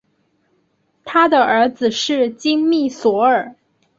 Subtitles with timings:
[1.03, 3.55] 他的儿子是金密索尔。